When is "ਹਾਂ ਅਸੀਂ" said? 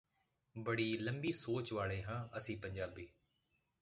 2.03-2.57